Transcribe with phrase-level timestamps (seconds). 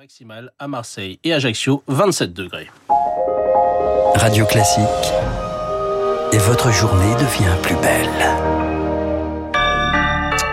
[0.00, 2.70] Maximale à Marseille et Ajaccio, 27 degrés.
[4.14, 4.86] Radio Classique.
[6.32, 8.69] Et votre journée devient plus belle.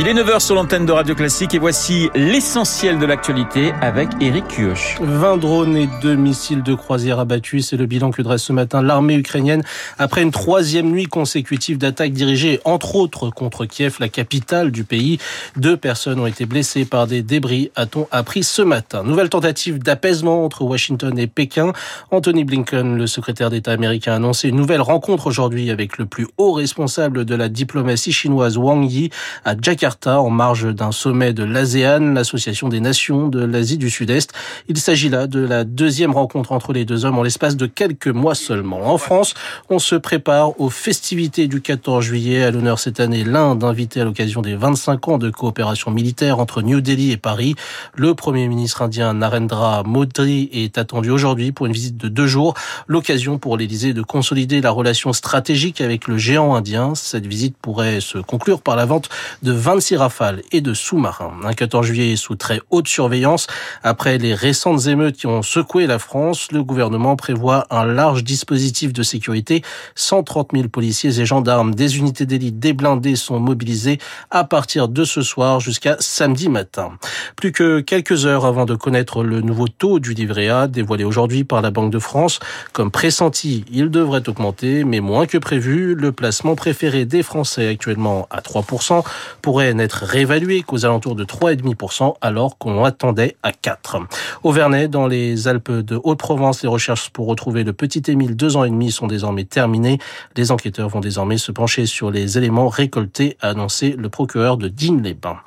[0.00, 4.46] Il est 9h sur l'antenne de Radio Classique et voici l'essentiel de l'actualité avec Eric
[4.46, 4.96] Kioch.
[5.00, 8.80] 20 drones et deux missiles de croisière abattus, c'est le bilan que dresse ce matin
[8.80, 9.64] l'armée ukrainienne
[9.98, 15.18] après une troisième nuit consécutive d'attaques dirigées entre autres contre Kiev, la capitale du pays.
[15.56, 19.02] Deux personnes ont été blessées par des débris, a-t-on appris ce matin.
[19.02, 21.72] Nouvelle tentative d'apaisement entre Washington et Pékin.
[22.12, 26.28] Anthony Blinken, le secrétaire d'État américain, a annoncé une nouvelle rencontre aujourd'hui avec le plus
[26.36, 29.10] haut responsable de la diplomatie chinoise Wang Yi
[29.44, 34.32] à Jakarta en marge d'un sommet de l'ASEAN, l'association des nations de l'Asie du Sud-Est.
[34.68, 38.08] Il s'agit là de la deuxième rencontre entre les deux hommes en l'espace de quelques
[38.08, 38.92] mois seulement.
[38.92, 39.34] En France,
[39.70, 42.42] on se prépare aux festivités du 14 juillet.
[42.42, 46.62] À l'honneur cette année, l'Inde invitée à l'occasion des 25 ans de coopération militaire entre
[46.62, 47.54] New Delhi et Paris.
[47.94, 52.54] Le premier ministre indien Narendra Modi est attendu aujourd'hui pour une visite de deux jours.
[52.86, 56.94] L'occasion pour l'Élysée de consolider la relation stratégique avec le géant indien.
[56.94, 59.08] Cette visite pourrait se conclure par la vente
[59.42, 61.36] de 20 26 rafales et de sous-marins.
[61.44, 63.46] Un 14 juillet sous très haute surveillance.
[63.84, 68.92] Après les récentes émeutes qui ont secoué la France, le gouvernement prévoit un large dispositif
[68.92, 69.62] de sécurité.
[69.94, 73.98] 130 000 policiers et gendarmes, des unités d'élite, des blindés sont mobilisés
[74.32, 76.90] à partir de ce soir jusqu'à samedi matin.
[77.36, 81.44] Plus que quelques heures avant de connaître le nouveau taux du livret A dévoilé aujourd'hui
[81.44, 82.40] par la Banque de France.
[82.72, 85.94] Comme pressenti, il devrait augmenter, mais moins que prévu.
[85.94, 89.04] Le placement préféré des Français actuellement à 3%
[89.40, 93.98] pourrait n'être réévalué qu'aux alentours de 3,5% alors qu'on attendait à 4.
[94.42, 98.56] Au Vernet, dans les Alpes de Haute-Provence, les recherches pour retrouver le petit Émile deux
[98.56, 99.98] ans et demi sont désormais terminées.
[100.36, 104.68] Les enquêteurs vont désormais se pencher sur les éléments récoltés, a annoncé le procureur de
[104.68, 105.38] Digne-les-Bains.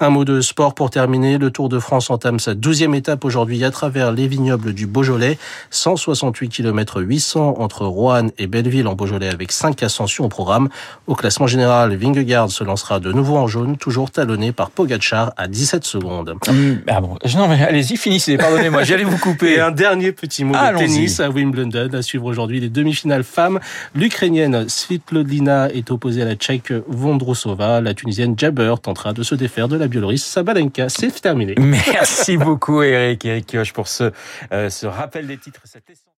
[0.00, 1.38] Un mot de sport pour terminer.
[1.38, 5.38] Le Tour de France entame sa douzième étape aujourd'hui à travers les vignobles du Beaujolais.
[5.70, 10.68] 168 km 800 entre Roanne et Belleville en Beaujolais avec cinq ascensions au programme.
[11.06, 15.48] Au classement général, Vingegaard se lancera de nouveau en jaune toujours talonné par Pogachar à
[15.48, 16.34] 17 secondes.
[16.48, 19.54] Hum, ah bon, non mais allez-y, finissez, pardonnez-moi, j'allais vous couper.
[19.54, 23.60] Et un dernier petit mot de tennis à Wimbledon, à suivre aujourd'hui les demi-finales femmes.
[23.94, 27.80] L'Ukrainienne Svitolina est opposée à la Tchèque Vondrousova.
[27.80, 30.88] La Tunisienne Jabber tentera de se défaire de la Biélorusse Sabalenka.
[30.88, 31.54] C'est terminé.
[31.58, 34.10] Merci beaucoup Eric, Eric Kioch pour ce,
[34.52, 35.60] euh, ce rappel des titres.